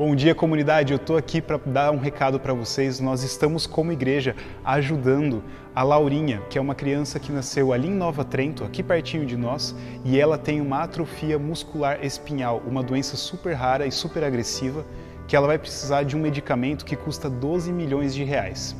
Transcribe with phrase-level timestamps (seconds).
[0.00, 0.94] Bom dia, comunidade.
[0.94, 3.00] Eu estou aqui para dar um recado para vocês.
[3.00, 4.34] Nós estamos, como igreja,
[4.64, 9.26] ajudando a Laurinha, que é uma criança que nasceu ali em Nova Trento, aqui pertinho
[9.26, 14.24] de nós, e ela tem uma atrofia muscular espinhal, uma doença super rara e super
[14.24, 14.86] agressiva,
[15.28, 18.74] que ela vai precisar de um medicamento que custa 12 milhões de reais.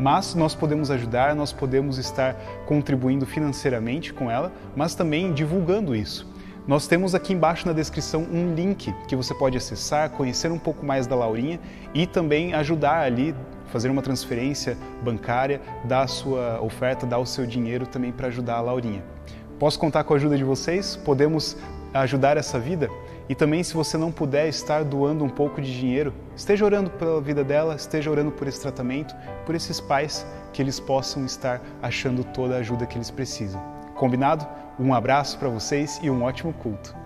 [0.00, 2.34] Mas nós podemos ajudar, nós podemos estar
[2.64, 6.31] contribuindo financeiramente com ela, mas também divulgando isso.
[6.64, 10.86] Nós temos aqui embaixo na descrição um link que você pode acessar, conhecer um pouco
[10.86, 11.58] mais da Laurinha
[11.92, 13.34] e também ajudar ali,
[13.66, 18.58] fazer uma transferência bancária, dar a sua oferta, dar o seu dinheiro também para ajudar
[18.58, 19.02] a Laurinha.
[19.58, 20.94] Posso contar com a ajuda de vocês?
[20.94, 21.56] Podemos
[21.92, 22.88] ajudar essa vida?
[23.28, 27.20] E também, se você não puder estar doando um pouco de dinheiro, esteja orando pela
[27.20, 32.22] vida dela, esteja orando por esse tratamento, por esses pais, que eles possam estar achando
[32.22, 33.60] toda a ajuda que eles precisam.
[33.96, 34.46] Combinado?
[34.78, 37.01] Um abraço para vocês e um ótimo culto.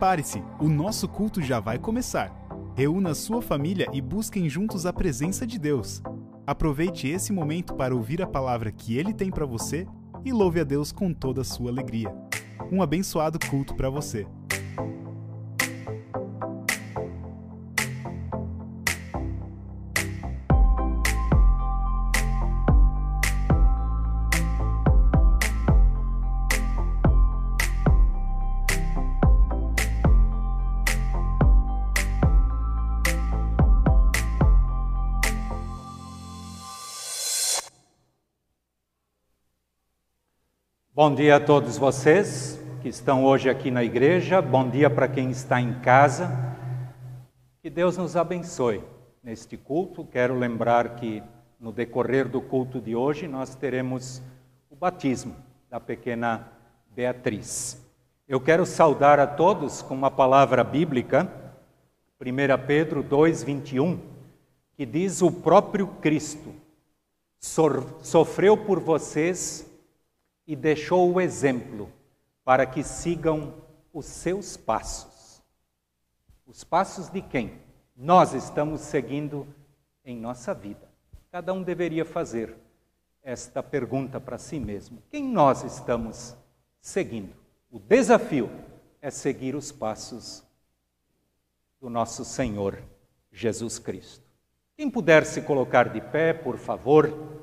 [0.00, 2.34] Prepare-se, o nosso culto já vai começar.
[2.74, 6.02] Reúna sua família e busquem juntos a presença de Deus.
[6.46, 9.86] Aproveite esse momento para ouvir a palavra que ele tem para você
[10.24, 12.10] e louve a Deus com toda a sua alegria.
[12.72, 14.26] Um abençoado culto para você.
[41.10, 45.28] Bom dia a todos vocês que estão hoje aqui na igreja, bom dia para quem
[45.28, 46.30] está em casa.
[47.60, 48.80] Que Deus nos abençoe
[49.20, 50.04] neste culto.
[50.04, 51.20] Quero lembrar que
[51.58, 54.22] no decorrer do culto de hoje nós teremos
[54.70, 55.34] o batismo
[55.68, 56.46] da pequena
[56.94, 57.84] Beatriz.
[58.28, 61.28] Eu quero saudar a todos com uma palavra bíblica,
[62.20, 63.98] 1 Pedro 2:21,
[64.76, 66.54] que diz: O próprio Cristo
[68.00, 69.68] sofreu por vocês
[70.50, 71.92] e deixou o exemplo
[72.44, 73.54] para que sigam
[73.92, 75.40] os seus passos.
[76.44, 77.60] Os passos de quem?
[77.96, 79.46] Nós estamos seguindo
[80.04, 80.90] em nossa vida.
[81.30, 82.56] Cada um deveria fazer
[83.22, 86.34] esta pergunta para si mesmo: quem nós estamos
[86.80, 87.32] seguindo?
[87.70, 88.50] O desafio
[89.00, 90.42] é seguir os passos
[91.80, 92.82] do nosso Senhor
[93.30, 94.28] Jesus Cristo.
[94.76, 97.38] Quem puder se colocar de pé, por favor.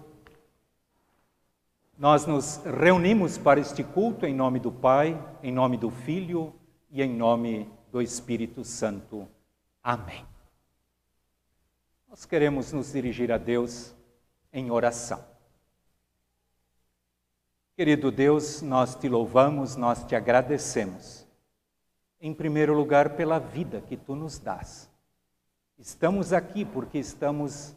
[1.98, 6.54] Nós nos reunimos para este culto em nome do Pai, em nome do Filho
[6.92, 9.28] e em nome do Espírito Santo.
[9.82, 10.24] Amém.
[12.08, 13.96] Nós queremos nos dirigir a Deus
[14.54, 15.26] em oração.
[17.76, 21.28] Querido Deus, nós te louvamos, nós te agradecemos.
[22.22, 24.88] Em primeiro lugar, pela vida que tu nos dás.
[25.80, 27.76] Estamos aqui porque estamos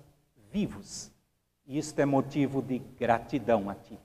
[0.52, 1.10] vivos,
[1.66, 3.98] e isto é motivo de gratidão a ti.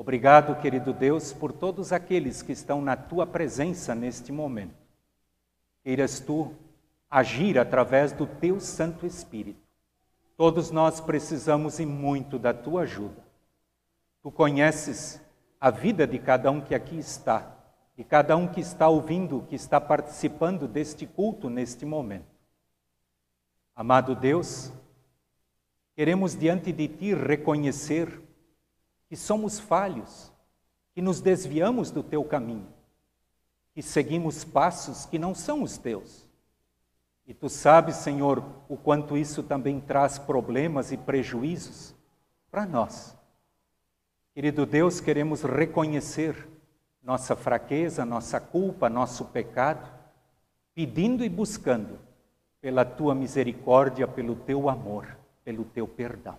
[0.00, 4.74] Obrigado, querido Deus, por todos aqueles que estão na tua presença neste momento.
[5.84, 6.54] Queiras tu
[7.10, 9.60] agir através do teu Santo Espírito.
[10.38, 13.22] Todos nós precisamos e muito da tua ajuda.
[14.22, 15.20] Tu conheces
[15.60, 17.54] a vida de cada um que aqui está,
[17.94, 22.34] de cada um que está ouvindo, que está participando deste culto neste momento.
[23.76, 24.72] Amado Deus,
[25.94, 28.29] queremos diante de ti reconhecer
[29.10, 30.32] que somos falhos,
[30.94, 32.68] que nos desviamos do teu caminho,
[33.74, 36.28] que seguimos passos que não são os teus.
[37.26, 41.92] E tu sabes, Senhor, o quanto isso também traz problemas e prejuízos
[42.52, 43.16] para nós.
[44.32, 46.48] Querido Deus, queremos reconhecer
[47.02, 49.90] nossa fraqueza, nossa culpa, nosso pecado,
[50.72, 51.98] pedindo e buscando
[52.60, 56.38] pela tua misericórdia, pelo teu amor, pelo teu perdão.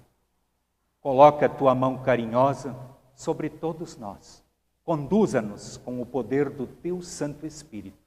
[1.01, 2.75] Coloca a tua mão carinhosa
[3.15, 4.43] sobre todos nós.
[4.83, 7.97] Conduza-nos com o poder do teu Santo Espírito.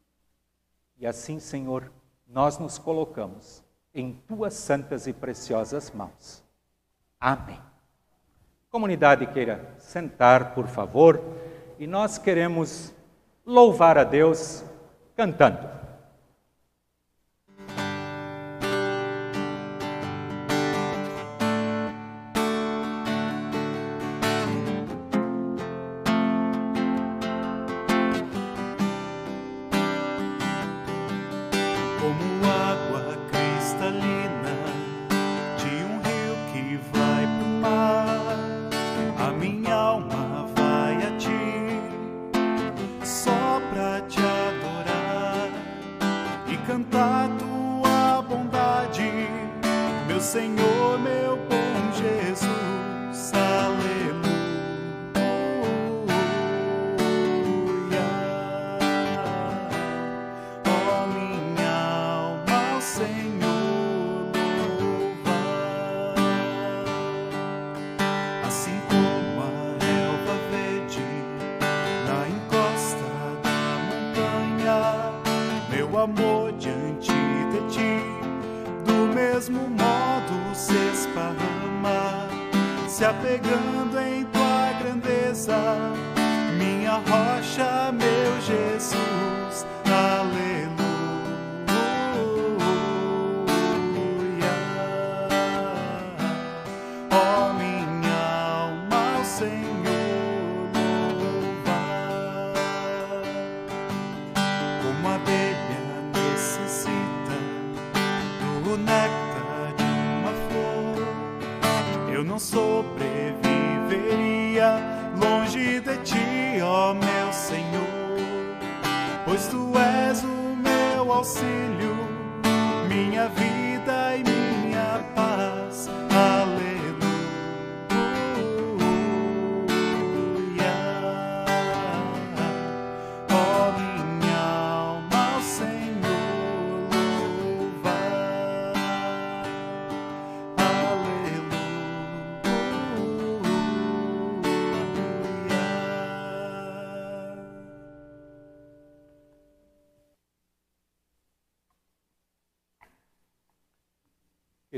[0.98, 1.90] E assim, Senhor,
[2.26, 3.62] nós nos colocamos
[3.92, 6.42] em tuas santas e preciosas mãos.
[7.20, 7.60] Amém.
[8.70, 11.20] Comunidade queira sentar, por favor,
[11.78, 12.92] e nós queremos
[13.46, 14.64] louvar a Deus
[15.16, 15.83] cantando.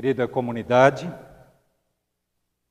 [0.07, 1.13] Querida comunidade,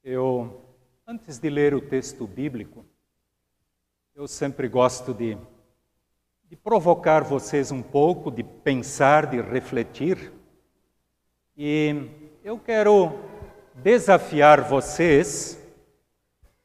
[0.02, 0.64] eu,
[1.06, 2.82] antes de ler o texto bíblico,
[4.14, 5.36] eu sempre gosto de,
[6.48, 10.32] de provocar vocês um pouco, de pensar, de refletir.
[11.54, 12.08] E
[12.42, 13.12] eu quero
[13.74, 15.62] desafiar vocês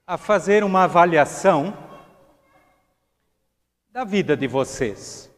[0.08, 1.78] a fazer uma avaliação
[3.90, 5.30] da vida de vocês.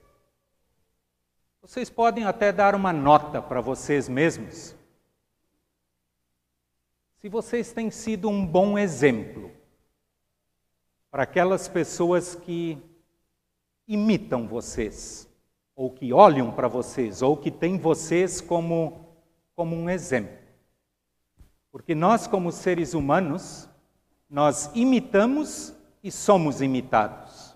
[1.59, 4.75] Vocês podem até dar uma nota para vocês mesmos
[7.23, 9.49] se vocês têm sido um bom exemplo
[11.09, 12.77] para aquelas pessoas que
[13.87, 15.25] imitam vocês,
[15.73, 19.07] ou que olham para vocês, ou que têm vocês como,
[19.55, 20.37] como um exemplo.
[21.71, 23.69] Porque nós, como seres humanos,
[24.29, 25.73] nós imitamos
[26.03, 27.55] e somos imitados.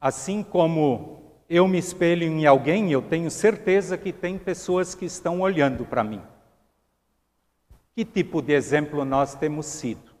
[0.00, 5.40] Assim como eu me espelho em alguém, eu tenho certeza que tem pessoas que estão
[5.40, 6.20] olhando para mim.
[7.98, 10.12] Que tipo de exemplo nós temos sido?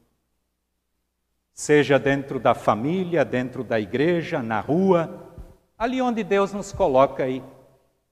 [1.54, 5.32] Seja dentro da família, dentro da igreja, na rua,
[5.78, 7.40] ali onde Deus nos coloca e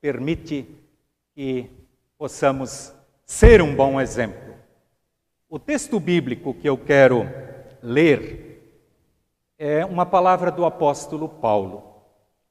[0.01, 0.69] permite
[1.35, 1.69] que
[2.17, 2.95] possamos
[3.25, 4.55] ser um bom exemplo.
[5.49, 7.25] O texto bíblico que eu quero
[7.83, 8.81] ler
[9.59, 12.05] é uma palavra do apóstolo Paulo,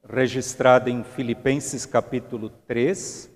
[0.06, 3.34] registrada em Filipenses capítulo 3,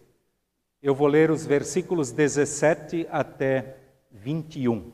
[0.82, 3.76] eu vou ler os versículos 17 até
[4.10, 4.92] 21.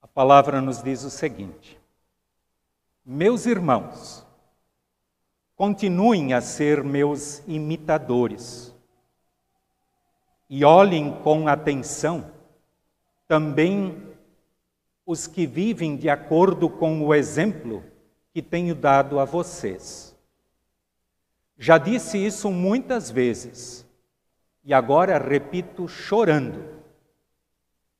[0.00, 1.78] A palavra nos diz o seguinte:
[3.04, 4.24] Meus irmãos,
[5.54, 8.74] continuem a ser meus imitadores
[10.48, 12.32] e olhem com atenção
[13.26, 14.14] também
[15.06, 17.84] os que vivem de acordo com o exemplo
[18.32, 20.13] que tenho dado a vocês.
[21.56, 23.86] Já disse isso muitas vezes
[24.64, 26.64] e agora repito chorando.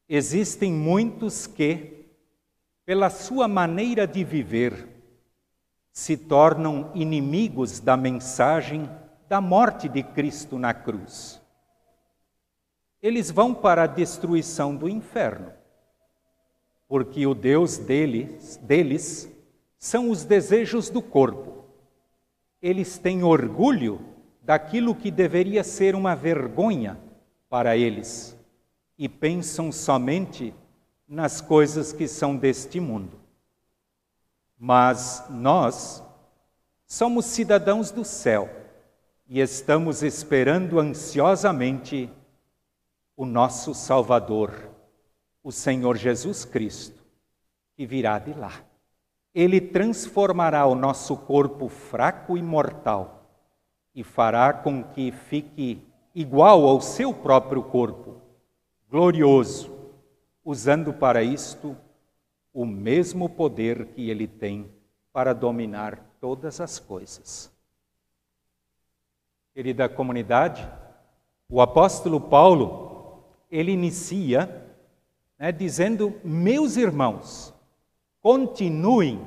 [0.08, 2.06] Existem muitos que,
[2.84, 4.88] pela sua maneira de viver,
[5.92, 8.90] se tornam inimigos da mensagem
[9.28, 11.40] da morte de Cristo na cruz.
[13.00, 15.52] Eles vão para a destruição do inferno,
[16.88, 19.30] porque o Deus deles, deles
[19.78, 21.53] são os desejos do corpo
[22.64, 24.00] eles têm orgulho
[24.40, 26.98] daquilo que deveria ser uma vergonha
[27.46, 28.34] para eles
[28.96, 30.54] e pensam somente
[31.06, 33.20] nas coisas que são deste mundo.
[34.58, 36.02] Mas nós
[36.86, 38.48] somos cidadãos do céu
[39.28, 42.10] e estamos esperando ansiosamente
[43.14, 44.70] o nosso Salvador,
[45.42, 47.04] o Senhor Jesus Cristo,
[47.76, 48.64] que virá de lá.
[49.34, 53.28] Ele transformará o nosso corpo fraco e mortal
[53.94, 55.82] e fará com que fique
[56.14, 58.20] igual ao seu próprio corpo,
[58.88, 59.72] glorioso,
[60.44, 61.76] usando para isto
[62.52, 64.70] o mesmo poder que ele tem
[65.12, 67.52] para dominar todas as coisas.
[69.52, 70.68] Querida comunidade,
[71.48, 74.68] o apóstolo Paulo, ele inicia
[75.38, 77.53] né, dizendo: Meus irmãos,
[78.24, 79.20] continuem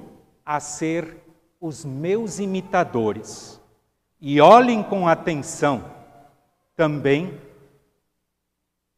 [0.43, 1.17] a ser
[1.61, 3.61] os meus imitadores
[4.19, 5.85] e olhem com atenção
[6.75, 7.39] também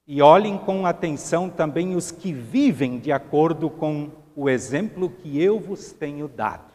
[0.07, 5.59] e olhem com atenção também os que vivem de acordo com o exemplo que eu
[5.59, 6.71] vos tenho dado.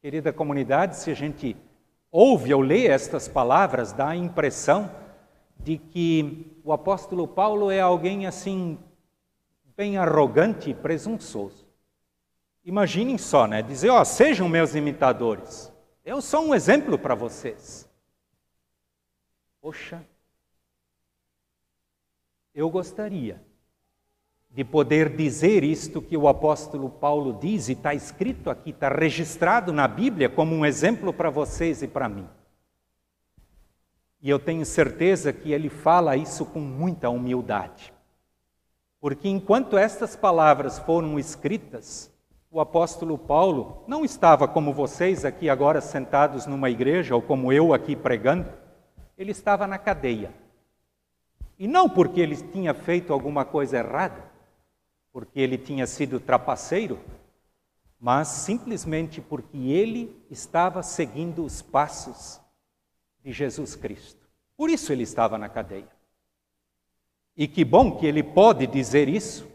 [0.00, 1.54] Querida comunidade, se a gente
[2.10, 4.90] ouve ou lê estas palavras, dá a impressão
[5.60, 8.78] de que o apóstolo Paulo é alguém assim,
[9.76, 11.65] bem arrogante e presunçoso.
[12.66, 13.62] Imaginem só, né?
[13.62, 15.72] Dizer, ó, sejam meus imitadores.
[16.04, 17.88] Eu sou um exemplo para vocês.
[19.60, 20.04] Poxa,
[22.52, 23.40] eu gostaria
[24.50, 29.72] de poder dizer isto que o apóstolo Paulo diz, e está escrito aqui, está registrado
[29.72, 32.28] na Bíblia como um exemplo para vocês e para mim.
[34.20, 37.94] E eu tenho certeza que ele fala isso com muita humildade.
[38.98, 42.10] Porque enquanto estas palavras foram escritas,
[42.50, 47.74] o apóstolo Paulo não estava como vocês aqui agora sentados numa igreja, ou como eu
[47.74, 48.50] aqui pregando,
[49.18, 50.32] ele estava na cadeia.
[51.58, 54.24] E não porque ele tinha feito alguma coisa errada,
[55.12, 57.00] porque ele tinha sido trapaceiro,
[57.98, 62.40] mas simplesmente porque ele estava seguindo os passos
[63.24, 64.26] de Jesus Cristo.
[64.56, 65.88] Por isso ele estava na cadeia.
[67.36, 69.46] E que bom que ele pode dizer isso.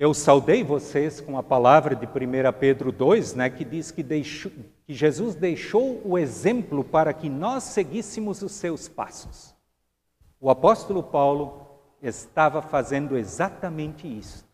[0.00, 4.50] Eu saudei vocês com a palavra de 1 Pedro 2, né, que diz que, deixou,
[4.86, 9.54] que Jesus deixou o exemplo para que nós seguíssemos os seus passos.
[10.40, 11.66] O apóstolo Paulo
[12.00, 14.48] estava fazendo exatamente isso,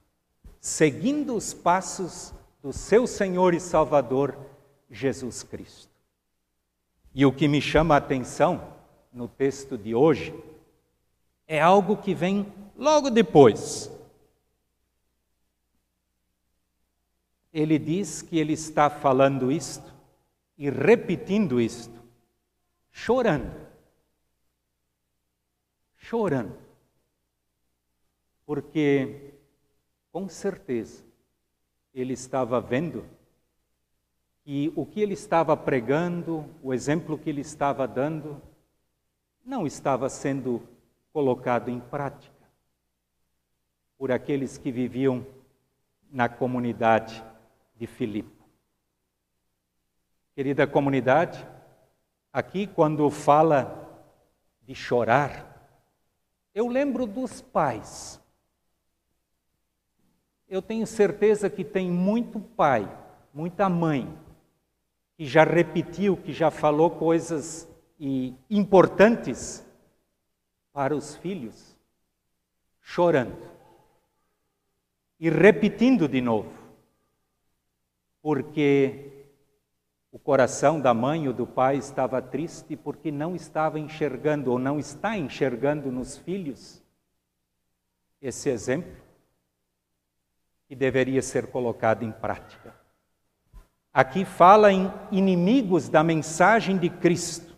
[0.61, 4.37] seguindo os passos do seu Senhor e Salvador
[4.91, 5.93] Jesus Cristo.
[7.15, 8.61] E o que me chama a atenção
[9.13, 10.35] no texto de hoje
[11.47, 13.95] é algo que vem logo depois.
[17.57, 19.95] Ele diz que ele está falando isto
[20.59, 22.03] e repetindo isto,
[22.91, 23.67] chorando.
[25.97, 26.67] Chorando
[28.47, 29.35] porque
[30.13, 31.05] com certeza
[31.93, 33.05] ele estava vendo
[34.45, 38.41] que o que ele estava pregando, o exemplo que ele estava dando,
[39.45, 40.63] não estava sendo
[41.13, 42.35] colocado em prática
[43.99, 45.27] por aqueles que viviam
[46.11, 47.25] na comunidade
[47.77, 48.45] de Filipe.
[50.35, 51.47] Querida comunidade,
[52.33, 53.85] aqui quando fala
[54.63, 55.55] de chorar,
[56.55, 58.21] eu lembro dos pais
[60.49, 62.89] eu tenho certeza que tem muito pai,
[63.35, 64.17] muita mãe,
[65.17, 67.69] que já repetiu, que já falou coisas
[68.49, 69.67] importantes
[70.73, 71.77] para os filhos,
[72.81, 73.37] chorando
[75.19, 76.53] e repetindo de novo,
[78.27, 79.29] porque
[80.11, 84.81] o coração da mãe ou do pai estava triste porque não estava enxergando ou não
[84.81, 86.83] está enxergando nos filhos
[88.21, 88.97] esse exemplo
[90.67, 92.75] que deveria ser colocado em prática.
[93.95, 97.57] Aqui fala em inimigos da mensagem de Cristo.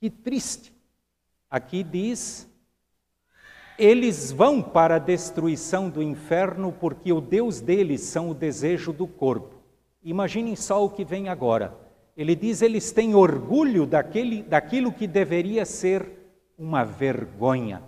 [0.00, 0.74] Que triste.
[1.48, 2.50] Aqui diz:
[3.78, 9.06] eles vão para a destruição do inferno porque o Deus deles são o desejo do
[9.06, 9.51] corpo.
[10.02, 11.76] Imaginem só o que vem agora.
[12.16, 16.06] Ele diz: eles têm orgulho daquele, daquilo que deveria ser
[16.58, 17.82] uma vergonha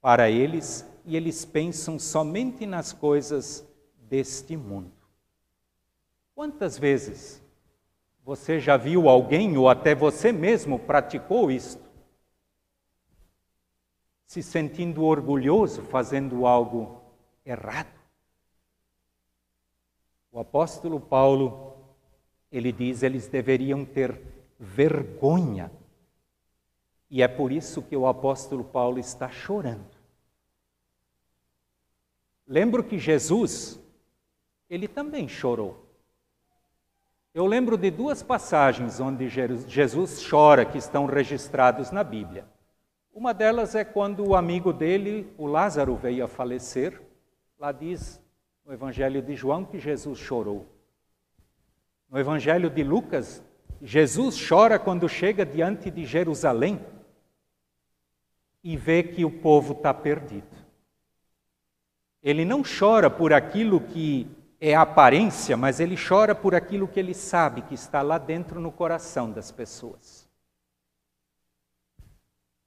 [0.00, 3.66] para eles e eles pensam somente nas coisas
[4.08, 4.92] deste mundo.
[6.34, 7.42] Quantas vezes
[8.24, 11.82] você já viu alguém, ou até você mesmo praticou isto?
[14.26, 17.00] Se sentindo orgulhoso fazendo algo
[17.44, 17.97] errado?
[20.30, 21.74] O apóstolo Paulo,
[22.52, 24.20] ele diz, eles deveriam ter
[24.58, 25.70] vergonha.
[27.10, 29.96] E é por isso que o apóstolo Paulo está chorando.
[32.46, 33.80] Lembro que Jesus,
[34.68, 35.86] ele também chorou.
[37.34, 42.46] Eu lembro de duas passagens onde Jesus chora que estão registradas na Bíblia.
[43.12, 47.00] Uma delas é quando o amigo dele, o Lázaro, veio a falecer.
[47.58, 48.20] Lá diz
[48.68, 50.66] no Evangelho de João que Jesus chorou.
[52.06, 53.42] No Evangelho de Lucas,
[53.80, 56.78] Jesus chora quando chega diante de Jerusalém
[58.62, 60.54] e vê que o povo está perdido.
[62.22, 64.28] Ele não chora por aquilo que
[64.60, 68.70] é aparência, mas ele chora por aquilo que ele sabe que está lá dentro no
[68.70, 70.28] coração das pessoas.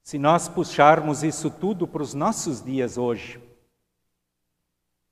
[0.01, 3.50] Se nós puxarmos isso tudo para os nossos dias hoje,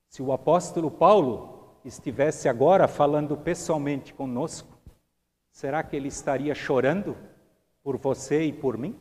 [0.10, 4.76] se o apóstolo Paulo estivesse agora falando pessoalmente conosco,
[5.52, 7.16] será que ele estaria chorando
[7.84, 9.00] por você e por mim?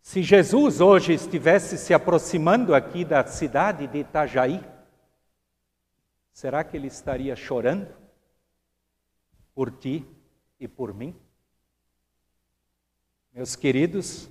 [0.00, 4.64] Se Jesus hoje estivesse se aproximando aqui da cidade de Itajaí,
[6.32, 7.92] será que ele estaria chorando
[9.52, 10.06] por ti
[10.60, 11.14] e por mim?
[13.32, 14.30] Meus queridos,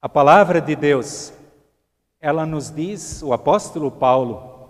[0.00, 1.32] a palavra de Deus,
[2.26, 4.68] ela nos diz, o apóstolo Paulo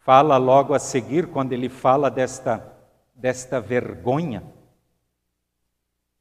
[0.00, 2.76] fala logo a seguir, quando ele fala desta,
[3.14, 4.42] desta vergonha,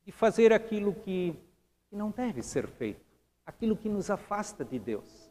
[0.05, 1.35] de fazer aquilo que,
[1.89, 3.03] que não deve ser feito,
[3.47, 5.27] aquilo que nos afasta de Deus.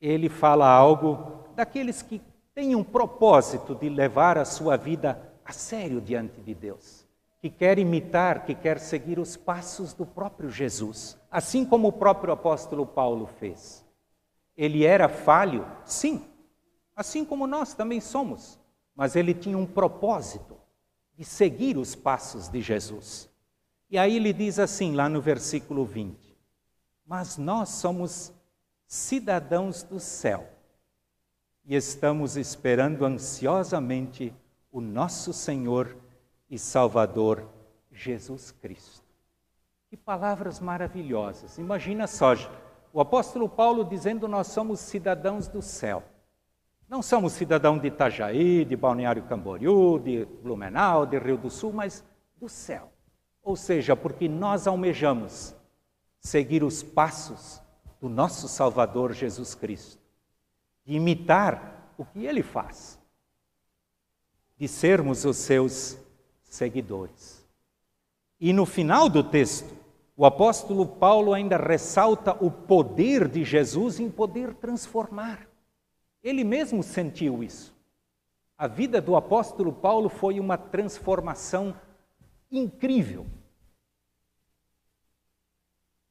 [0.00, 2.22] Ele fala algo daqueles que
[2.54, 7.04] têm um propósito de levar a sua vida a sério diante de Deus
[7.40, 12.34] que quer imitar, que quer seguir os passos do próprio Jesus, assim como o próprio
[12.34, 13.84] apóstolo Paulo fez.
[14.54, 16.22] Ele era falho, sim,
[16.94, 18.58] assim como nós também somos,
[18.94, 20.54] mas ele tinha um propósito
[21.16, 23.30] de seguir os passos de Jesus.
[23.88, 26.36] E aí ele diz assim, lá no versículo 20:
[27.06, 28.32] Mas nós somos
[28.86, 30.46] cidadãos do céu
[31.64, 34.34] e estamos esperando ansiosamente
[34.70, 35.96] o nosso Senhor
[36.50, 37.48] e Salvador
[37.92, 39.08] Jesus Cristo.
[39.88, 41.58] Que palavras maravilhosas.
[41.58, 42.34] Imagina só,
[42.92, 46.02] o apóstolo Paulo dizendo: Nós somos cidadãos do céu.
[46.88, 52.04] Não somos cidadãos de Itajaí, de Balneário Camboriú, de Blumenau, de Rio do Sul, mas
[52.36, 52.92] do céu.
[53.42, 55.54] Ou seja, porque nós almejamos
[56.18, 57.62] seguir os passos
[58.00, 60.02] do nosso Salvador Jesus Cristo,
[60.84, 62.98] de imitar o que ele faz,
[64.56, 65.96] de sermos os seus
[66.50, 67.48] seguidores.
[68.38, 69.72] E no final do texto,
[70.16, 75.48] o apóstolo Paulo ainda ressalta o poder de Jesus em poder transformar.
[76.22, 77.74] Ele mesmo sentiu isso.
[78.58, 81.74] A vida do apóstolo Paulo foi uma transformação
[82.50, 83.26] incrível.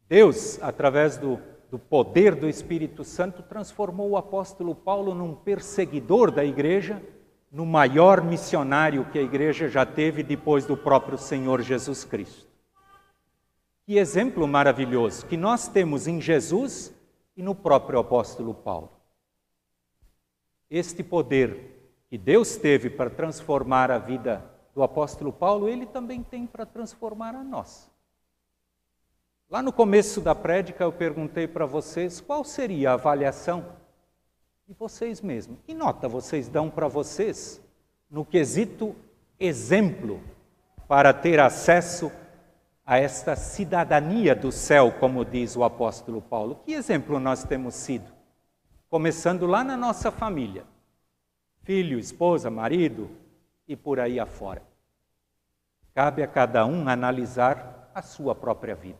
[0.07, 6.43] Deus, através do, do poder do Espírito Santo, transformou o apóstolo Paulo num perseguidor da
[6.43, 7.03] igreja
[7.51, 12.47] no maior missionário que a igreja já teve depois do próprio Senhor Jesus Cristo.
[13.85, 16.93] Que exemplo maravilhoso que nós temos em Jesus
[17.35, 18.91] e no próprio apóstolo Paulo.
[20.69, 24.43] Este poder que Deus teve para transformar a vida
[24.75, 27.89] do apóstolo Paulo, ele também tem para transformar a nós.
[29.49, 33.65] Lá no começo da prédica eu perguntei para vocês qual seria a avaliação
[34.69, 35.57] e vocês mesmos.
[35.65, 37.59] Que nota vocês dão para vocês
[38.09, 38.95] no quesito
[39.39, 40.21] exemplo
[40.87, 42.11] para ter acesso
[42.85, 46.61] a esta cidadania do céu, como diz o apóstolo Paulo?
[46.65, 48.11] Que exemplo nós temos sido?
[48.89, 50.63] Começando lá na nossa família:
[51.63, 53.09] filho, esposa, marido
[53.67, 54.61] e por aí afora.
[55.95, 58.99] Cabe a cada um analisar a sua própria vida.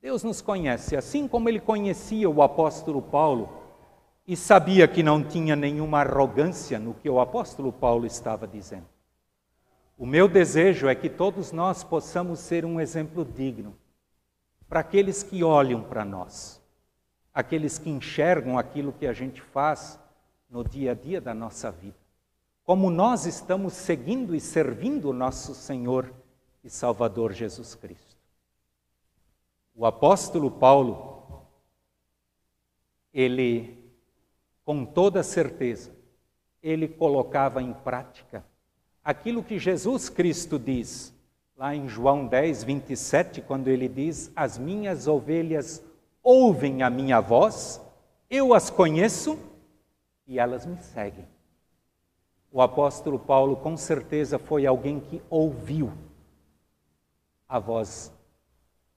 [0.00, 3.63] Deus nos conhece, assim como ele conhecia o apóstolo Paulo
[4.26, 8.86] e sabia que não tinha nenhuma arrogância no que o apóstolo Paulo estava dizendo.
[9.98, 13.76] O meu desejo é que todos nós possamos ser um exemplo digno
[14.68, 16.60] para aqueles que olham para nós,
[17.32, 19.98] aqueles que enxergam aquilo que a gente faz
[20.48, 21.96] no dia a dia da nossa vida.
[22.64, 26.10] Como nós estamos seguindo e servindo o nosso Senhor
[26.64, 28.16] e Salvador Jesus Cristo.
[29.74, 31.46] O apóstolo Paulo,
[33.12, 33.83] ele
[34.64, 35.92] com toda certeza,
[36.62, 38.44] ele colocava em prática
[39.04, 41.14] aquilo que Jesus Cristo diz
[41.56, 45.84] lá em João 10, 27, quando ele diz: As minhas ovelhas
[46.22, 47.80] ouvem a minha voz,
[48.30, 49.38] eu as conheço
[50.26, 51.26] e elas me seguem.
[52.50, 55.92] O apóstolo Paulo, com certeza, foi alguém que ouviu
[57.48, 58.12] a voz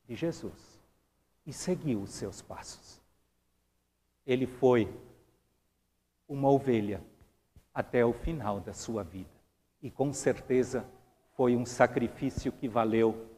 [0.08, 0.80] de Jesus
[1.45, 3.01] e seguiu os seus passos.
[4.25, 4.88] Ele foi
[6.28, 7.02] uma ovelha
[7.74, 9.30] até o final da sua vida.
[9.82, 10.86] E com certeza
[11.36, 13.30] foi um sacrifício que valeu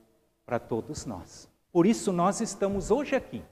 [0.46, 1.50] para todos nós.
[1.72, 3.44] Por isso nós estamos hoje aqui,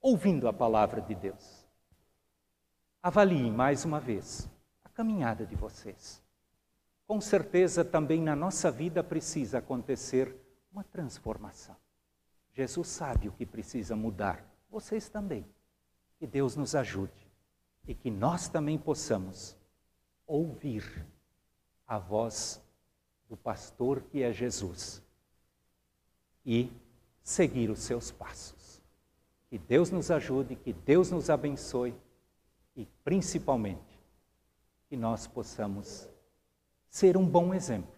[0.00, 1.66] ouvindo a palavra de Deus.
[3.02, 4.48] Avaliem mais uma vez
[4.84, 6.22] a caminhada de vocês.
[7.06, 10.34] Com certeza também na nossa vida precisa acontecer
[10.72, 11.76] uma transformação.
[12.52, 15.46] Jesus sabe o que precisa mudar, vocês também.
[16.18, 17.29] Que Deus nos ajude
[17.86, 19.56] e que nós também possamos
[20.26, 21.06] ouvir
[21.86, 22.62] a voz
[23.28, 25.02] do pastor que é Jesus
[26.44, 26.70] e
[27.22, 28.80] seguir os seus passos.
[29.48, 31.94] Que Deus nos ajude, que Deus nos abençoe
[32.76, 34.00] e, principalmente,
[34.88, 36.08] que nós possamos
[36.88, 37.94] ser um bom exemplo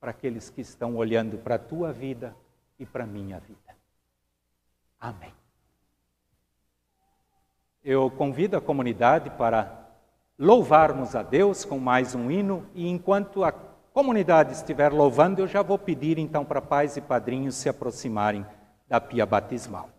[0.00, 2.36] para aqueles que estão olhando para a tua vida
[2.78, 3.76] e para a minha vida.
[5.00, 5.43] Amém.
[7.84, 9.90] Eu convido a comunidade para
[10.38, 15.60] louvarmos a Deus com mais um hino e enquanto a comunidade estiver louvando, eu já
[15.60, 18.46] vou pedir então para pais e padrinhos se aproximarem
[18.88, 19.90] da pia batismal.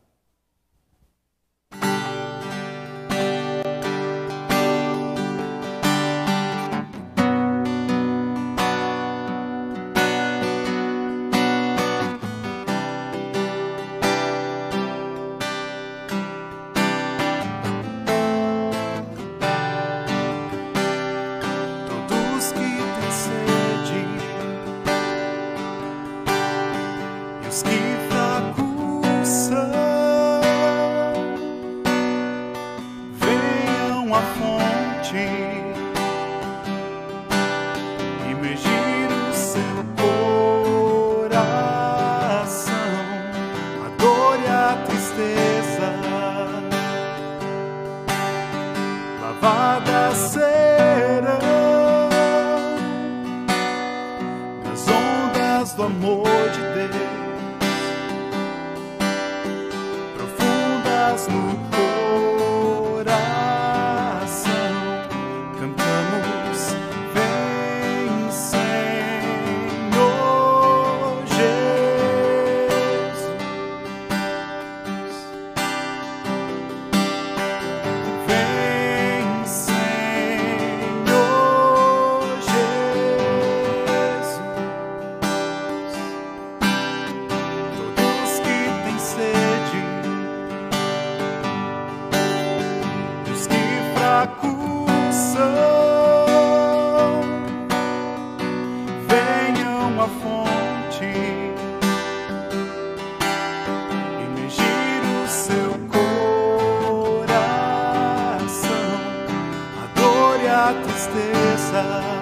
[110.84, 112.15] tristeza.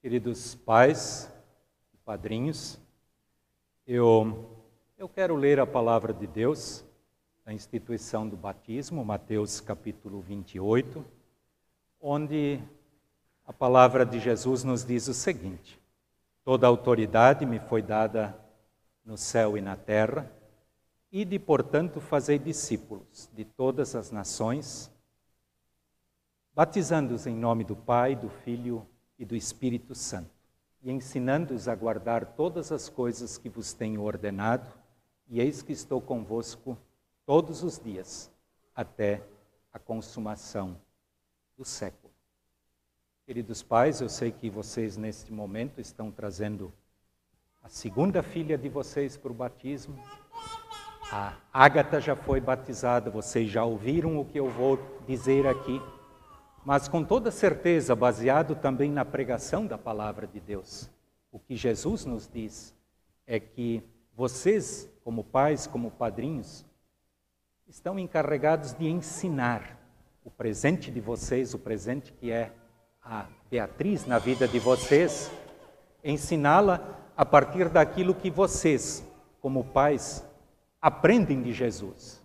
[0.00, 1.28] Queridos pais,
[2.04, 2.78] padrinhos,
[3.84, 4.64] eu,
[4.96, 6.84] eu quero ler a palavra de Deus,
[7.44, 11.04] a instituição do batismo, Mateus capítulo 28,
[12.00, 12.60] onde
[13.44, 15.80] a palavra de Jesus nos diz o seguinte:
[16.44, 18.38] Toda autoridade me foi dada
[19.04, 20.30] no céu e na terra,
[21.10, 24.92] e de, portanto, fazer discípulos de todas as nações,
[26.54, 30.30] batizando-os em nome do Pai, do Filho e do Espírito Santo,
[30.82, 34.72] e ensinando-os a guardar todas as coisas que vos tenho ordenado,
[35.28, 36.78] e eis que estou convosco
[37.26, 38.30] todos os dias,
[38.74, 39.22] até
[39.72, 40.80] a consumação
[41.56, 42.12] do século.
[43.26, 46.72] Queridos pais, eu sei que vocês neste momento estão trazendo
[47.62, 49.98] a segunda filha de vocês para o batismo.
[51.12, 55.80] A Ágata já foi batizada, vocês já ouviram o que eu vou dizer aqui
[56.64, 60.90] mas com toda certeza baseado também na pregação da palavra de Deus.
[61.30, 62.74] O que Jesus nos diz
[63.26, 63.82] é que
[64.14, 66.64] vocês, como pais, como padrinhos,
[67.68, 69.78] estão encarregados de ensinar
[70.24, 72.52] o presente de vocês, o presente que é
[73.02, 75.30] a Beatriz na vida de vocês,
[76.02, 79.06] ensiná-la a partir daquilo que vocês,
[79.40, 80.26] como pais,
[80.80, 82.22] aprendem de Jesus.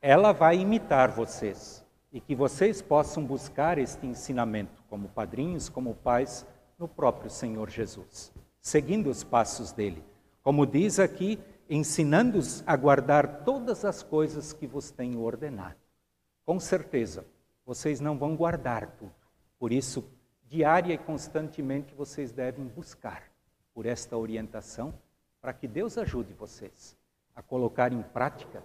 [0.00, 1.83] Ela vai imitar vocês
[2.14, 6.46] e que vocês possam buscar este ensinamento como padrinhos, como pais,
[6.78, 10.02] no próprio Senhor Jesus, seguindo os passos dele.
[10.40, 15.74] Como diz aqui, ensinando-os a guardar todas as coisas que vos tenho ordenado.
[16.46, 17.26] Com certeza,
[17.66, 19.12] vocês não vão guardar tudo.
[19.58, 20.04] Por isso,
[20.44, 23.24] diária e constantemente vocês devem buscar
[23.74, 24.94] por esta orientação
[25.40, 26.96] para que Deus ajude vocês
[27.34, 28.62] a colocar em prática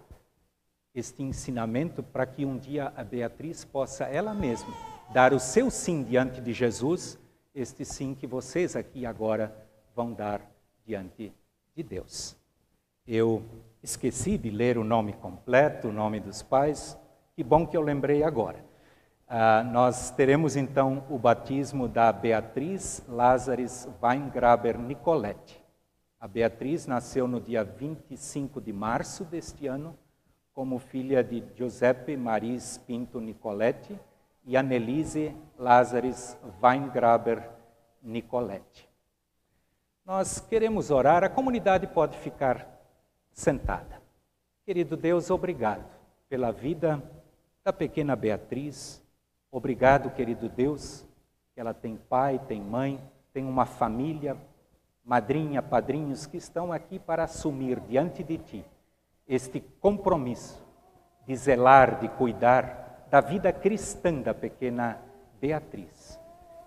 [0.94, 4.74] este ensinamento para que um dia a Beatriz possa ela mesma
[5.14, 7.18] dar o seu sim diante de Jesus,
[7.54, 9.56] este sim que vocês aqui agora
[9.96, 10.42] vão dar
[10.86, 11.34] diante
[11.76, 12.36] de Deus.
[13.08, 13.44] Eu
[13.82, 16.98] esqueci de ler o nome completo, o nome dos pais,
[17.36, 18.64] que bom que eu lembrei agora.
[19.28, 25.60] Ah, nós teremos então o batismo da Beatriz Lázares Weingraber Nicoletti.
[26.20, 29.98] A Beatriz nasceu no dia 25 de março deste ano,
[30.60, 33.98] como filha de Giuseppe Maris Pinto Nicoletti
[34.44, 37.50] e Annelise Lázares Weingraber
[38.04, 38.86] Nicoletti.
[40.06, 42.68] Nós queremos orar, a comunidade pode ficar
[43.32, 44.02] sentada.
[44.66, 45.90] Querido Deus, obrigado
[46.28, 47.02] pela vida
[47.64, 49.02] da pequena Beatriz.
[49.50, 51.08] Obrigado, querido Deus,
[51.54, 53.00] que ela tem pai, tem mãe,
[53.32, 54.36] tem uma família,
[55.06, 58.66] madrinha, padrinhos que estão aqui para assumir diante de ti
[59.30, 60.60] este compromisso
[61.28, 65.00] de zelar, de cuidar da vida cristã da pequena
[65.40, 66.20] Beatriz.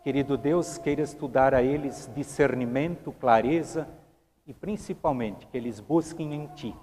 [0.04, 3.88] Querido Deus, queira estudar a eles discernimento, clareza
[4.46, 6.74] e principalmente que eles busquem em Ti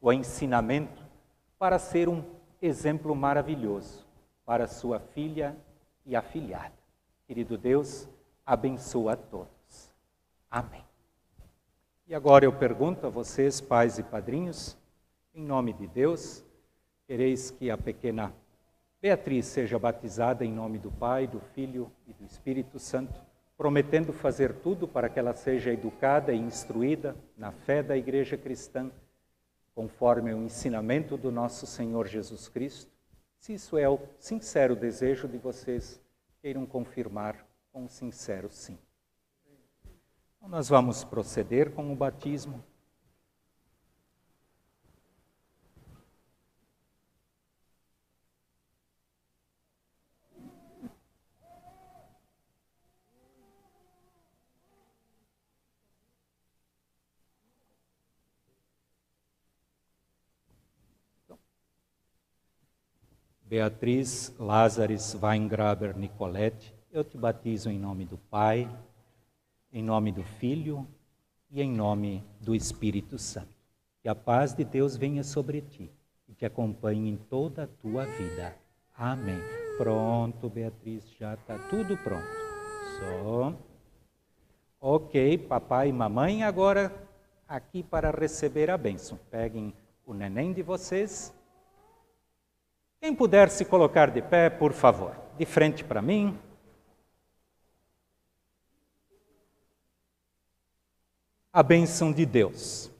[0.00, 1.02] o ensinamento
[1.58, 2.22] para ser um
[2.60, 4.06] exemplo maravilhoso
[4.44, 5.56] para sua filha
[6.04, 6.74] e afilhada.
[7.26, 8.06] Querido Deus,
[8.44, 9.94] abençoa a todos.
[10.50, 10.84] Amém.
[12.06, 14.76] E agora eu pergunto a vocês, pais e padrinhos,
[15.34, 16.44] em nome de Deus,
[17.06, 18.32] quereis que a pequena
[19.00, 23.20] Beatriz seja batizada em nome do Pai, do Filho e do Espírito Santo,
[23.56, 28.90] prometendo fazer tudo para que ela seja educada e instruída na fé da Igreja cristã,
[29.74, 32.92] conforme o ensinamento do nosso Senhor Jesus Cristo.
[33.38, 36.00] Se isso é o sincero desejo de vocês,
[36.40, 38.78] queiram confirmar com um sincero sim.
[40.36, 42.62] Então, nós vamos proceder com o batismo.
[63.52, 68.66] Beatriz Lázares Weingraber Nicolette, eu te batizo em nome do Pai,
[69.70, 70.86] em nome do Filho
[71.50, 73.54] e em nome do Espírito Santo.
[74.00, 75.92] Que a paz de Deus venha sobre ti
[76.26, 78.56] e te acompanhe em toda a tua vida.
[78.96, 79.38] Amém.
[79.76, 82.24] Pronto, Beatriz, já está tudo pronto.
[82.98, 83.54] Só.
[84.80, 86.90] Ok, papai e mamãe, agora
[87.46, 89.18] aqui para receber a bênção.
[89.30, 89.74] Peguem
[90.06, 91.34] o neném de vocês
[93.02, 96.38] quem puder se colocar de pé, por favor, de frente para mim.
[101.52, 102.92] A bênção de Deus,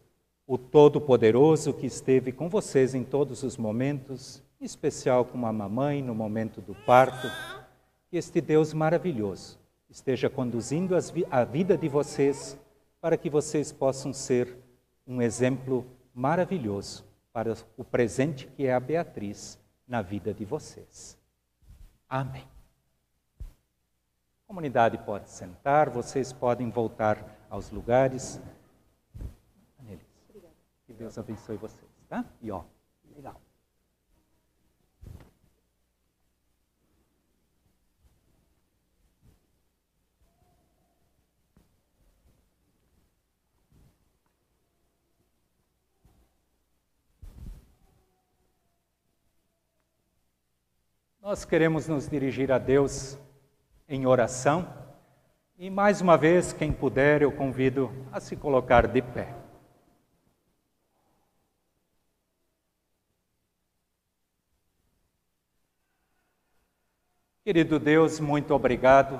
[0.44, 6.02] o Todo-Poderoso que esteve com vocês em todos os momentos, em especial com a mamãe
[6.02, 7.28] no momento do parto,
[8.10, 9.56] que este Deus maravilhoso
[9.88, 10.96] esteja conduzindo
[11.30, 12.58] a vida de vocês
[13.00, 14.58] para que vocês possam ser
[15.06, 19.62] um exemplo maravilhoso para o presente que é a Beatriz
[19.92, 21.18] na vida de vocês.
[22.09, 22.48] Amém.
[23.38, 28.40] A comunidade pode sentar, vocês podem voltar aos lugares.
[30.87, 32.24] Que Deus abençoe vocês, tá?
[32.40, 32.64] E ó,
[33.14, 33.38] legal.
[51.22, 53.16] Nós queremos nos dirigir a Deus
[53.88, 54.66] em oração
[55.56, 59.32] e, mais uma vez, quem puder, eu convido a se colocar de pé.
[67.44, 69.16] Querido Deus, muito obrigado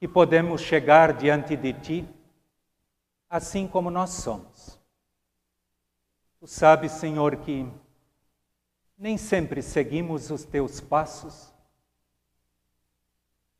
[0.00, 2.08] que podemos chegar diante de Ti
[3.28, 4.80] assim como nós somos.
[6.40, 7.72] Tu sabes, Senhor, que
[9.00, 11.50] nem sempre seguimos os teus passos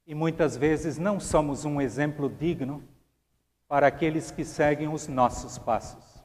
[0.06, 2.84] e muitas vezes não somos um exemplo digno
[3.66, 6.22] para aqueles que seguem os nossos passos.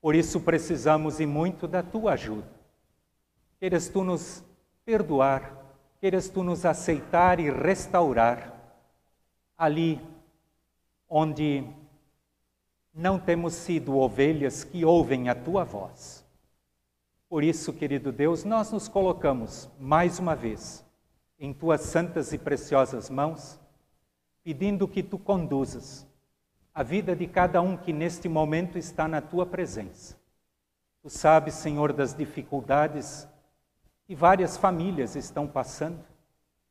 [0.00, 2.50] Por isso precisamos e muito da tua ajuda.
[3.60, 4.42] Queres tu nos
[4.84, 5.56] perdoar,
[6.00, 8.52] queres tu nos aceitar e restaurar
[9.56, 10.00] ali
[11.08, 11.64] onde
[12.92, 16.26] não temos sido ovelhas que ouvem a tua voz
[17.28, 20.84] por isso, querido Deus, nós nos colocamos mais uma vez
[21.38, 23.60] em tuas santas e preciosas mãos,
[24.42, 26.06] pedindo que tu conduzas
[26.74, 30.16] a vida de cada um que neste momento está na tua presença.
[31.02, 33.28] Tu sabes, Senhor, das dificuldades
[34.06, 36.02] que várias famílias estão passando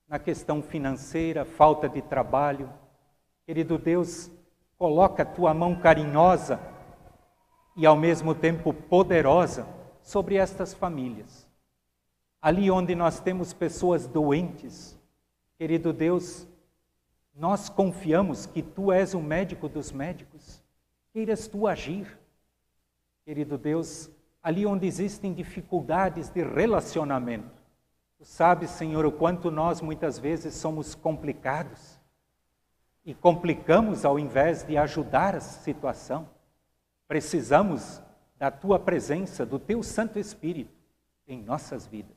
[0.07, 2.67] na questão financeira, falta de trabalho.
[3.45, 4.31] Querido Deus,
[4.75, 6.59] coloca a tua mão carinhosa
[7.75, 9.76] e ao mesmo tempo poderosa
[10.07, 11.45] sobre estas famílias.
[12.41, 14.97] Ali onde nós temos pessoas doentes,
[15.57, 16.47] querido Deus,
[17.35, 20.63] nós confiamos que tu és o médico dos médicos.
[21.11, 22.17] Queiras tu agir.
[23.25, 24.09] Querido Deus,
[24.41, 27.61] ali onde existem dificuldades de relacionamento,
[28.17, 31.99] tu sabes, Senhor, o quanto nós muitas vezes somos complicados
[33.03, 36.29] e complicamos ao invés de ajudar a situação.
[37.09, 38.01] Precisamos
[38.37, 40.73] da tua presença, do teu Santo Espírito
[41.27, 42.15] em nossas vidas.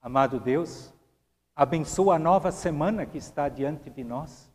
[0.00, 0.92] Amado Deus,
[1.54, 4.50] Abençoa a nova semana que está diante de nós.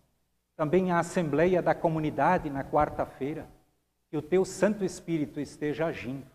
[0.55, 3.47] Também a Assembleia da Comunidade na quarta-feira.
[4.09, 6.25] Que o Teu Santo Espírito esteja agindo.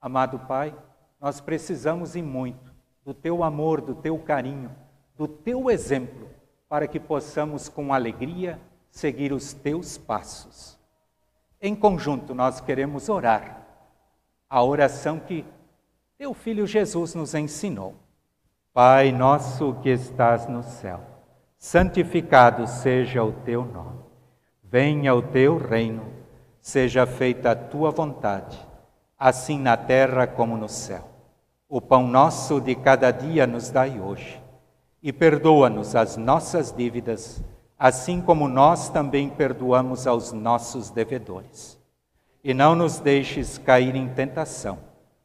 [0.00, 0.74] Amado Pai,
[1.20, 2.72] nós precisamos e muito
[3.04, 4.74] do Teu amor, do Teu carinho,
[5.14, 6.30] do Teu exemplo,
[6.66, 8.58] para que possamos com alegria
[8.90, 10.79] seguir os Teus passos.
[11.62, 13.60] Em conjunto, nós queremos orar
[14.48, 15.44] a oração que
[16.16, 17.94] Teu Filho Jesus nos ensinou.
[18.72, 21.00] Pai nosso que estás no céu,
[21.58, 24.00] santificado seja o teu nome.
[24.64, 26.04] Venha o teu reino,
[26.62, 28.58] seja feita a tua vontade,
[29.18, 31.08] assim na terra como no céu.
[31.68, 34.40] O pão nosso de cada dia nos dai hoje,
[35.02, 37.42] e perdoa-nos as nossas dívidas,
[37.80, 41.80] assim como nós também perdoamos aos nossos devedores.
[42.44, 44.78] E não nos deixes cair em tentação,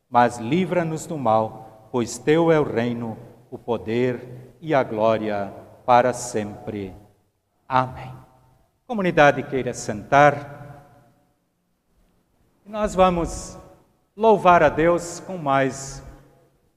[0.10, 3.18] mas livra-nos do mal, pois teu é o reino,
[3.52, 5.54] o poder e a glória
[5.86, 6.96] para sempre.
[7.68, 8.13] Amém.
[8.88, 10.86] Comunidade queira sentar.
[12.65, 13.58] Nós vamos
[14.15, 16.02] louvar a Deus com mais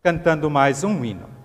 [0.02, 1.37] cantando mais um hino.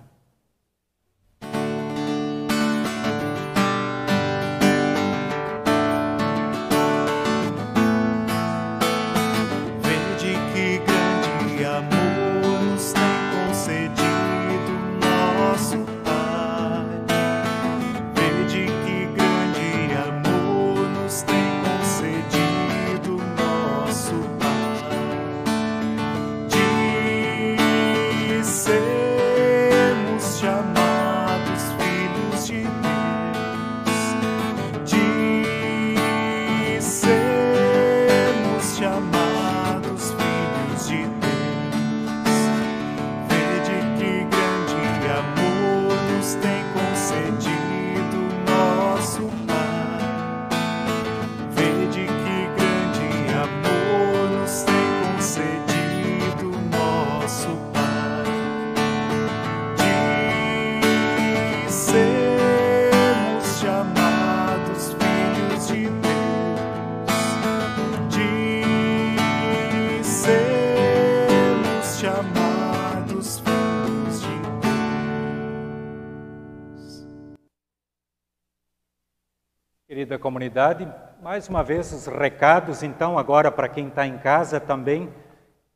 [79.94, 80.92] Querida comunidade.
[81.22, 85.08] Mais uma vez, os recados, então, agora para quem está em casa também.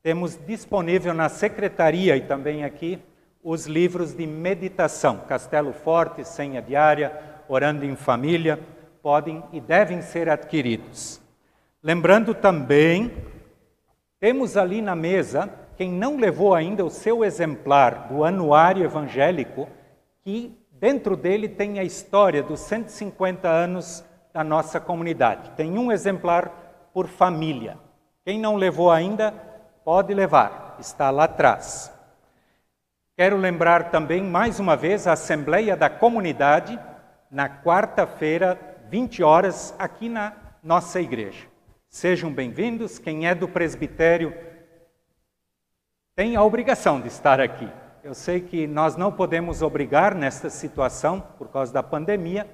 [0.03, 2.99] Temos disponível na secretaria e também aqui
[3.45, 7.17] os livros de meditação, Castelo Forte, Senha Diária,
[7.49, 8.59] Orando em Família,
[9.01, 11.21] podem e devem ser adquiridos.
[11.81, 13.13] Lembrando também,
[14.19, 19.69] temos ali na mesa, quem não levou ainda o seu exemplar do Anuário Evangélico,
[20.25, 25.51] que dentro dele tem a história dos 150 anos da nossa comunidade.
[25.51, 27.79] Tem um exemplar por família.
[28.25, 29.33] Quem não levou ainda,
[29.85, 31.93] pode levar, está lá atrás.
[33.17, 36.79] Quero lembrar também, mais uma vez, a Assembleia da Comunidade,
[37.31, 38.59] na quarta-feira,
[38.89, 41.47] 20 horas, aqui na nossa igreja.
[41.89, 42.99] Sejam bem-vindos.
[42.99, 44.35] Quem é do presbitério
[46.15, 47.69] tem a obrigação de estar aqui.
[48.09, 52.49] Eu sei que nós não podemos obrigar nesta situação por causa da pandemia,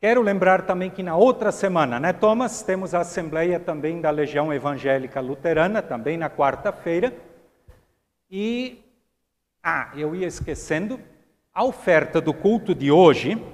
[0.00, 4.54] Quero lembrar também que na outra semana, né, Thomas, temos a assembleia também da Legião
[4.54, 7.12] Evangélica Luterana, também na quarta-feira.
[8.30, 8.80] E,
[9.60, 11.00] ah, eu ia esquecendo,
[11.52, 13.44] a oferta do culto de hoje,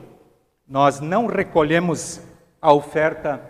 [0.68, 2.20] nós não recolhemos
[2.60, 3.40] a oferta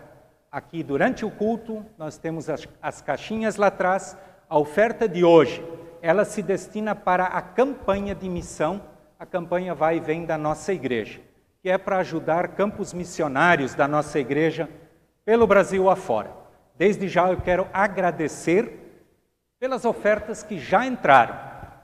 [0.49, 4.17] aqui durante o culto, nós temos as, as caixinhas lá atrás.
[4.49, 5.61] A oferta de hoje,
[6.01, 8.81] ela se destina para a campanha de missão,
[9.19, 11.27] a campanha vai e vem da nossa igreja
[11.67, 14.69] que é para ajudar campos missionários da nossa igreja
[15.25, 16.31] pelo Brasil afora.
[16.77, 19.03] Desde já eu quero agradecer
[19.59, 21.37] pelas ofertas que já entraram,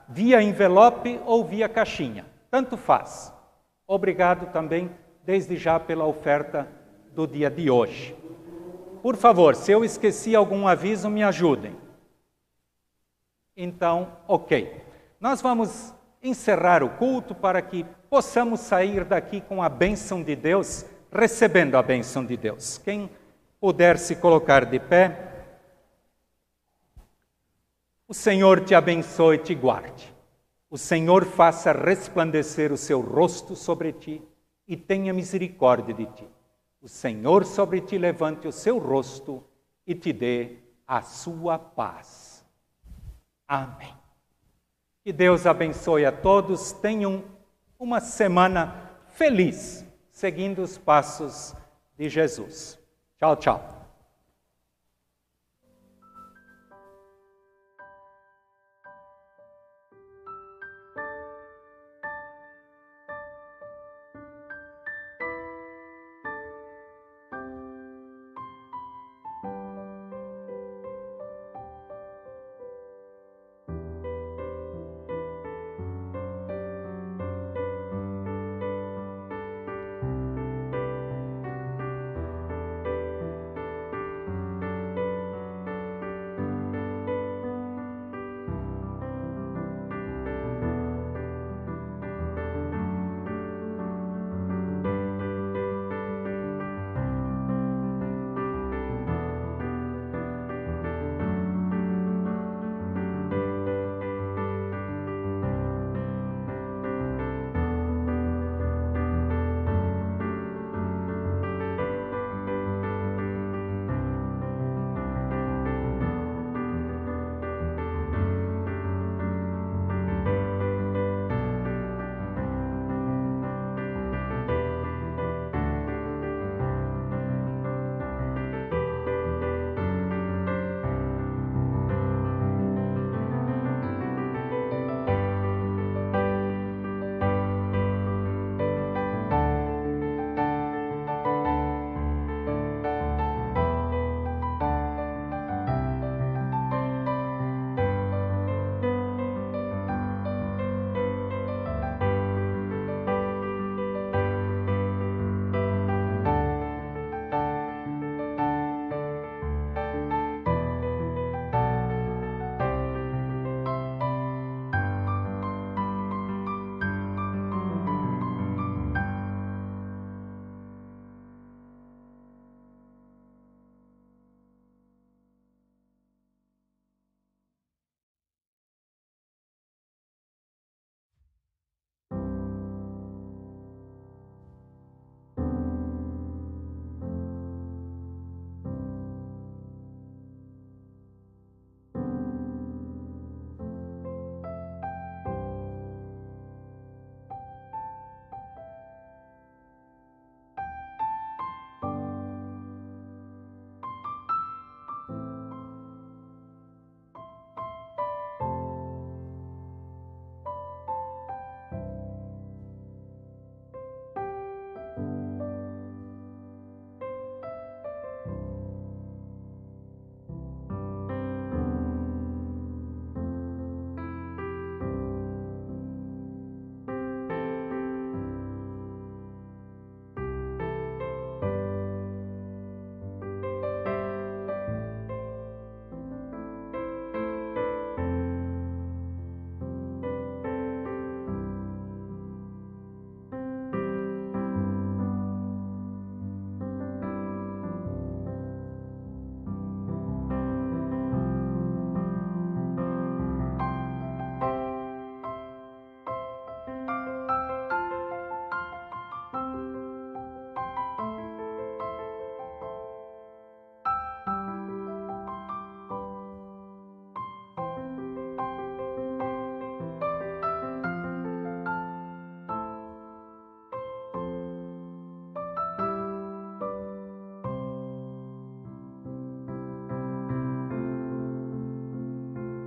[0.08, 3.30] via envelope ou via caixinha, tanto faz.
[3.86, 4.90] Obrigado também,
[5.22, 6.66] desde já, pela oferta
[7.12, 8.16] do dia de hoje.
[9.02, 11.76] Por favor, se eu esqueci algum aviso, me ajudem.
[13.56, 14.82] Então, ok.
[15.20, 20.84] Nós vamos encerrar o culto para que possamos sair daqui com a bênção de Deus,
[21.12, 22.78] recebendo a bênção de Deus.
[22.78, 23.10] Quem
[23.60, 25.32] puder se colocar de pé.
[28.06, 30.12] O Senhor te abençoe e te guarde.
[30.68, 34.20] O Senhor faça resplandecer o seu rosto sobre ti
[34.68, 36.28] e tenha misericórdia de ti.
[36.82, 39.42] O Senhor sobre ti levante o seu rosto
[39.86, 42.23] e te dê a sua paz.
[43.46, 43.94] Amém.
[45.02, 46.72] Que Deus abençoe a todos.
[46.72, 47.24] Tenham
[47.78, 51.54] uma semana feliz, seguindo os passos
[51.96, 52.78] de Jesus.
[53.18, 53.73] Tchau, tchau.